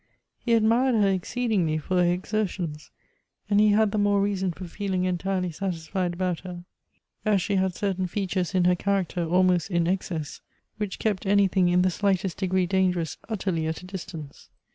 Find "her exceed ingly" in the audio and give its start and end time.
0.95-1.79